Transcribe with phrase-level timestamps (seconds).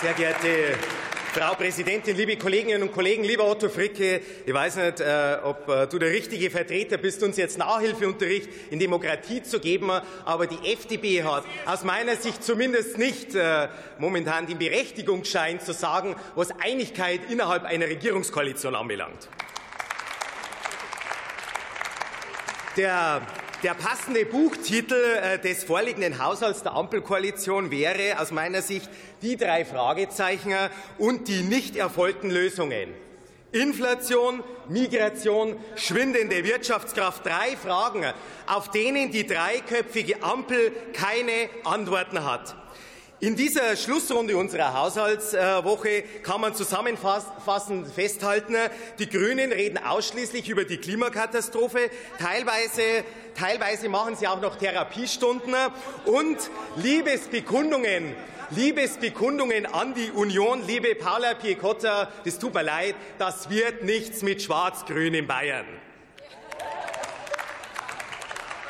[0.00, 0.78] Sehr geehrte
[1.32, 5.86] Frau Präsidentin, liebe Kolleginnen und Kollegen, lieber Otto Fricke, ich weiß nicht, äh, ob äh,
[5.86, 9.90] du der richtige Vertreter bist, uns jetzt Nachhilfeunterricht in Demokratie zu geben,
[10.24, 13.68] aber die FDP hat aus meiner Sicht zumindest nicht äh,
[13.98, 19.28] momentan den Berechtigungsschein zu sagen, was Einigkeit innerhalb einer Regierungskoalition anbelangt.
[22.76, 23.22] Der
[23.62, 28.88] der passende Buchtitel äh, des vorliegenden Haushalts der Ampelkoalition wäre aus meiner Sicht
[29.20, 30.54] die drei Fragezeichen
[30.96, 32.94] und die nicht erfolgten Lösungen.
[33.52, 37.26] Inflation, Migration, schwindende Wirtschaftskraft.
[37.26, 38.06] Drei Fragen,
[38.46, 42.54] auf denen die dreiköpfige Ampel keine Antworten hat.
[43.22, 48.56] In dieser Schlussrunde unserer Haushaltswoche kann man zusammenfassend festhalten,
[48.98, 51.90] die Grünen reden ausschließlich über die Klimakatastrophe.
[52.18, 53.04] Teilweise,
[53.38, 55.54] teilweise machen sie auch noch Therapiestunden
[56.06, 56.38] und
[56.76, 58.16] Liebesbekundungen
[58.52, 64.42] Liebesbekundungen an die Union, liebe Paula Piecotta, das tut mir leid, das wird nichts mit
[64.42, 65.66] Schwarz-Grün in Bayern.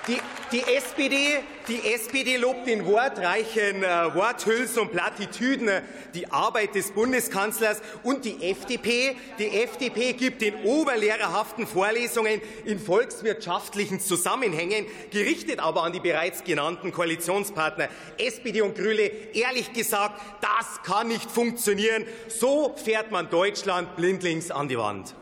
[0.07, 0.19] Die,
[0.53, 5.83] die, SPD, die SPD lobt in wortreichen äh, Worthülsen und Plattitüden äh,
[6.15, 9.17] die Arbeit des Bundeskanzlers und die FDP.
[9.39, 16.93] Die FDP gibt in oberlehrerhaften Vorlesungen in volkswirtschaftlichen Zusammenhängen, gerichtet aber an die bereits genannten
[16.93, 22.05] Koalitionspartner SPD und Grüne, ehrlich gesagt, das kann nicht funktionieren.
[22.29, 25.15] So fährt man Deutschland blindlings an die Wand.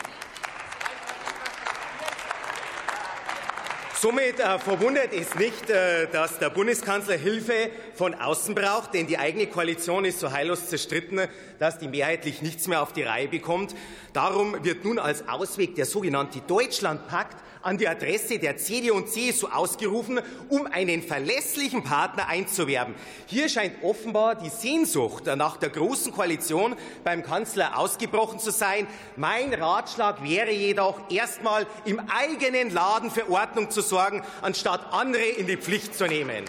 [4.01, 9.19] Somit äh, verwundert es nicht, äh, dass der Bundeskanzler Hilfe von außen braucht, denn die
[9.19, 11.23] eigene Koalition ist so heillos zerstritten,
[11.59, 13.75] dass die mehrheitlich nichts mehr auf die Reihe bekommt.
[14.13, 19.49] Darum wird nun als Ausweg der sogenannte Deutschlandpakt an die Adresse der CDU und CSU
[19.49, 22.95] ausgerufen, um einen verlässlichen Partner einzuwerben.
[23.27, 28.87] Hier scheint offenbar die Sehnsucht nach der großen Koalition beim Kanzler ausgebrochen zu sein.
[29.17, 35.47] Mein Ratschlag wäre jedoch, erstmal im eigenen Laden für Ordnung zu sorgen, anstatt andere in
[35.47, 36.45] die Pflicht zu nehmen.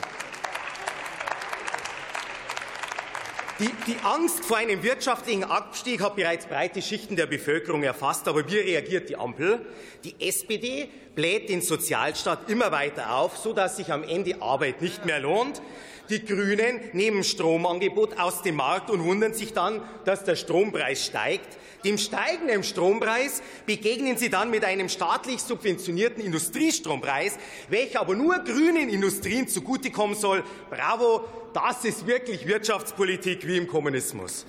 [3.60, 8.26] Die, die, Angst vor einem wirtschaftlichen Abstieg hat bereits breite Schichten der Bevölkerung erfasst.
[8.30, 9.60] Aber wie reagiert die Ampel?
[10.06, 15.20] Die SPD bläht den Sozialstaat immer weiter auf, sodass sich am Ende Arbeit nicht mehr
[15.20, 15.62] lohnt.
[16.10, 21.58] Die Grünen nehmen Stromangebot aus dem Markt und wundern sich dann, dass der Strompreis steigt.
[21.86, 27.38] Dem steigenden Strompreis begegnen sie dann mit einem staatlich subventionierten Industriestrompreis,
[27.70, 30.44] welcher aber nur grünen Industrien zugutekommen soll.
[30.70, 34.46] Bravo, das ist wirklich Wirtschaftspolitik wie im Kommunismus.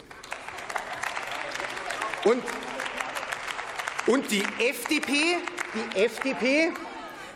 [2.25, 2.43] Und,
[4.07, 5.13] und die FDP,
[5.75, 6.73] die FDP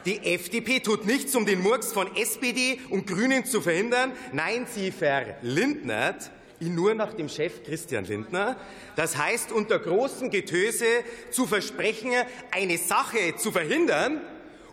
[0.05, 4.13] die FDP tut nichts, um den Murks von SPD und Grünen zu verhindern.
[4.33, 8.57] Nein, sie verlindnert ihn nur nach dem Chef Christian Lindner.
[8.97, 10.87] Das heißt, unter großem Getöse
[11.31, 12.13] zu versprechen,
[12.51, 14.21] eine Sache zu verhindern,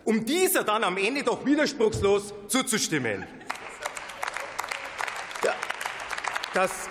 [0.04, 3.26] um dieser dann am Ende doch widerspruchslos zuzustimmen.
[6.54, 6.88] Das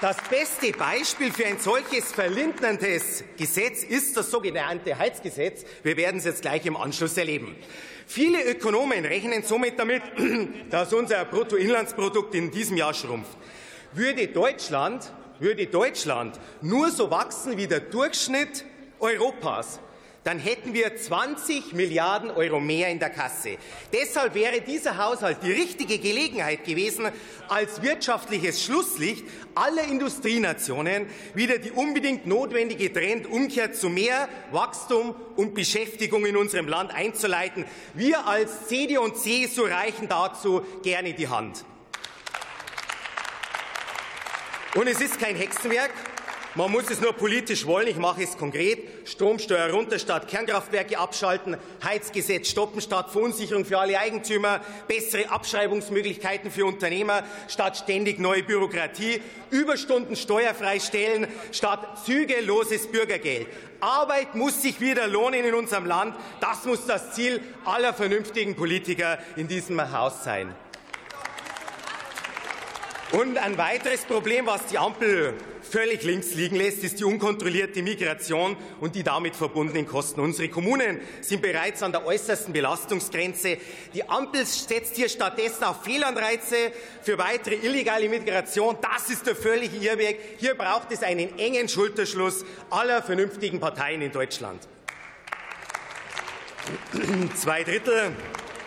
[0.00, 5.64] das beste Beispiel für ein solches verlinderndes Gesetz ist das sogenannte Heizgesetz.
[5.82, 7.56] Wir werden es jetzt gleich im Anschluss erleben.
[8.06, 10.02] Viele Ökonomen rechnen somit damit,
[10.70, 13.36] dass unser Bruttoinlandsprodukt in diesem Jahr schrumpft.
[13.92, 18.64] Würde Deutschland, würde Deutschland nur so wachsen wie der Durchschnitt
[19.00, 19.80] Europas,
[20.26, 23.58] dann hätten wir 20 Milliarden Euro mehr in der Kasse.
[23.92, 27.06] Deshalb wäre dieser Haushalt die richtige Gelegenheit gewesen,
[27.46, 36.26] als wirtschaftliches Schlusslicht aller Industrienationen wieder die unbedingt notwendige Trendumkehr zu mehr Wachstum und Beschäftigung
[36.26, 37.64] in unserem Land einzuleiten.
[37.94, 41.64] Wir als CDU und CSU reichen dazu gerne die Hand.
[44.74, 45.92] Und es ist kein Hexenwerk.
[46.56, 47.86] Man muss es nur politisch wollen.
[47.86, 48.78] Ich mache es konkret.
[49.06, 56.64] Stromsteuer runter statt Kernkraftwerke abschalten, Heizgesetz stoppen statt Verunsicherung für alle Eigentümer, bessere Abschreibungsmöglichkeiten für
[56.64, 59.20] Unternehmer statt ständig neue Bürokratie,
[59.50, 63.48] Überstunden steuerfrei stellen statt zügelloses Bürgergeld.
[63.80, 66.16] Arbeit muss sich wieder lohnen in unserem Land.
[66.40, 70.54] Das muss das Ziel aller vernünftigen Politiker in diesem Haus sein.
[73.12, 78.56] Und ein weiteres Problem, was die Ampel völlig links liegen lässt, ist die unkontrollierte Migration
[78.80, 80.20] und die damit verbundenen Kosten.
[80.20, 83.58] Unsere Kommunen sind bereits an der äußersten Belastungsgrenze.
[83.94, 88.76] Die Ampel setzt hier stattdessen auf Fehlanreize für weitere illegale Migration.
[88.82, 90.18] Das ist der völlige Irrweg.
[90.38, 94.66] Hier braucht es einen engen Schulterschluss aller vernünftigen Parteien in Deutschland.
[97.36, 98.12] Zwei Drittel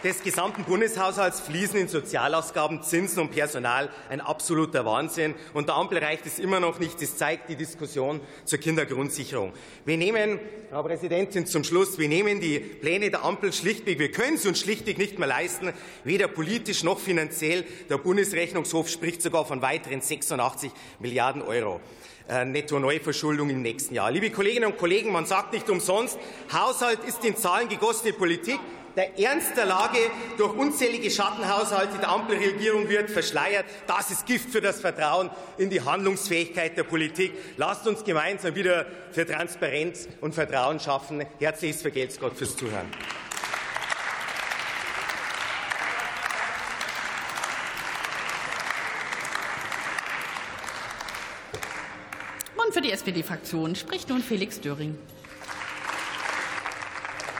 [0.03, 3.89] des gesamten Bundeshaushalts fließen in Sozialausgaben, Zinsen und Personal.
[4.09, 5.35] Ein absoluter Wahnsinn.
[5.53, 7.01] Und der Ampel reicht es immer noch nicht.
[7.01, 9.51] Das zeigt die Diskussion zur Kindergrundsicherung.
[9.85, 14.35] Wir nehmen, Frau Präsidentin, zum Schluss, wir nehmen die Pläne der Ampel schlichtweg, wir können
[14.35, 15.73] es uns schlichtweg nicht mehr leisten,
[16.03, 17.65] weder politisch noch finanziell.
[17.89, 21.81] Der Bundesrechnungshof spricht sogar von weiteren 86 Milliarden Euro.
[22.29, 24.11] Äh, Netto-Neuverschuldung im nächsten Jahr.
[24.11, 26.19] Liebe Kolleginnen und Kollegen, man sagt nicht umsonst,
[26.53, 28.59] Haushalt ist in Zahlen gegossene Politik.
[28.95, 29.97] Der Ernst der Lage
[30.37, 33.65] durch unzählige Schattenhaushalte der Ampelregierung wird verschleiert.
[33.87, 37.33] Das ist Gift für das Vertrauen in die Handlungsfähigkeit der Politik.
[37.57, 41.25] Lasst uns gemeinsam wieder für Transparenz und Vertrauen schaffen.
[41.39, 42.91] Herzliches Vergelt's Gott fürs Zuhören.
[52.69, 54.95] Und für die SPD-Fraktion spricht nun Felix Döring.